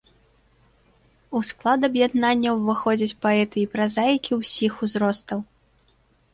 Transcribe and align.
У 1.39 1.41
склад 1.49 1.79
аб'яднання 1.89 2.49
ўваходзяць 2.57 3.17
паэты 3.27 3.57
і 3.67 3.69
празаікі 3.77 4.31
ўсіх 4.43 4.73
узростаў. 4.85 5.39